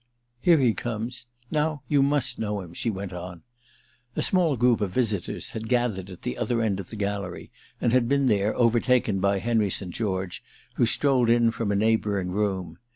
[0.41, 1.27] "Here he comes.
[1.51, 3.43] Now you must know him," she went on.
[4.15, 7.93] A small group of visitors had gathered at the other end of the gallery and
[7.93, 9.93] had been there overtaken by Henry St.
[9.93, 10.41] George,
[10.73, 12.79] who strolled in from a neighbouring room.